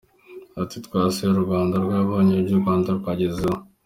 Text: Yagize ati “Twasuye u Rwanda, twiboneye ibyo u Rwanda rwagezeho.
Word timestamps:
Yagize 0.53 0.57
ati 0.63 0.77
“Twasuye 0.85 1.29
u 1.35 1.43
Rwanda, 1.45 1.75
twiboneye 1.83 2.39
ibyo 2.41 2.53
u 2.57 2.61
Rwanda 2.61 2.87
rwagezeho. 2.99 3.57